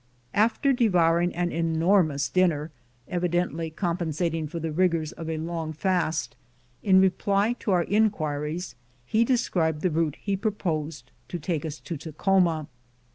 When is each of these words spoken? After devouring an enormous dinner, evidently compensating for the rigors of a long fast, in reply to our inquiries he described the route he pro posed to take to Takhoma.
After 0.33 0.73
devouring 0.73 1.35
an 1.35 1.51
enormous 1.51 2.27
dinner, 2.27 2.71
evidently 3.07 3.69
compensating 3.69 4.47
for 4.47 4.59
the 4.59 4.71
rigors 4.71 5.11
of 5.11 5.29
a 5.29 5.37
long 5.37 5.73
fast, 5.73 6.35
in 6.81 6.99
reply 6.99 7.53
to 7.59 7.69
our 7.69 7.83
inquiries 7.83 8.73
he 9.05 9.23
described 9.23 9.83
the 9.83 9.91
route 9.91 10.17
he 10.19 10.35
pro 10.35 10.49
posed 10.53 11.11
to 11.27 11.37
take 11.37 11.61
to 11.69 11.97
Takhoma. 11.99 12.65